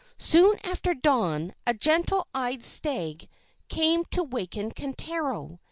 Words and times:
Soon 0.17 0.57
after 0.63 0.95
dawn, 0.95 1.53
a 1.67 1.75
gentle 1.75 2.27
eyed 2.33 2.65
stag 2.65 3.29
came 3.69 4.03
to 4.05 4.23
waken 4.23 4.71
Kintaro. 4.71 5.59